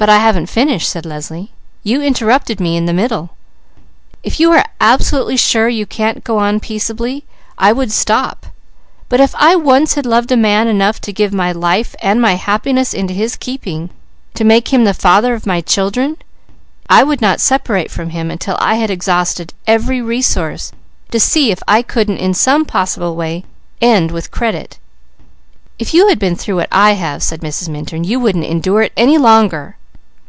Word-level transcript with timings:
"But 0.00 0.08
I 0.08 0.18
haven't 0.18 0.46
finished," 0.46 0.88
said 0.88 1.04
Leslie, 1.04 1.50
"you 1.82 2.00
interrupted 2.00 2.60
me 2.60 2.76
in 2.76 2.86
the 2.86 2.92
middle. 2.92 3.30
If 4.22 4.38
you 4.38 4.52
are 4.52 4.64
absolutely 4.80 5.36
sure 5.36 5.68
you 5.68 5.86
can't 5.86 6.22
go 6.22 6.38
on 6.38 6.60
peaceably, 6.60 7.24
I 7.58 7.72
would 7.72 7.90
stop; 7.90 8.46
but 9.08 9.18
if 9.20 9.34
I 9.34 9.56
once 9.56 9.94
had 9.94 10.06
loved 10.06 10.30
a 10.30 10.36
man 10.36 10.68
enough 10.68 11.00
to 11.00 11.12
give 11.12 11.32
my 11.34 11.50
life 11.50 11.96
and 12.00 12.22
my 12.22 12.34
happiness 12.36 12.94
into 12.94 13.12
his 13.12 13.34
keeping, 13.34 13.90
to 14.34 14.44
make 14.44 14.68
him 14.72 14.84
the 14.84 14.94
father 14.94 15.34
of 15.34 15.46
my 15.48 15.60
children, 15.60 16.16
I 16.88 17.02
would 17.02 17.20
not 17.20 17.40
separate 17.40 17.90
from 17.90 18.10
him, 18.10 18.30
until 18.30 18.56
I 18.60 18.76
had 18.76 18.90
exhausted 18.92 19.52
every 19.66 20.00
resource, 20.00 20.70
to 21.10 21.18
see 21.18 21.50
if 21.50 21.60
I 21.66 21.82
couldn't 21.82 22.18
in 22.18 22.34
some 22.34 22.64
possible 22.66 23.16
way 23.16 23.44
end 23.82 24.12
with 24.12 24.30
credit." 24.30 24.78
"If 25.76 25.92
you 25.92 26.06
had 26.06 26.20
been 26.20 26.36
through 26.36 26.54
what 26.54 26.68
I 26.70 26.92
have," 26.92 27.20
said 27.20 27.40
Mrs. 27.40 27.68
Minturn, 27.68 28.04
"you 28.04 28.20
wouldn't 28.20 28.44
endure 28.46 28.82
it 28.82 28.92
any 28.96 29.18
longer." 29.18 29.74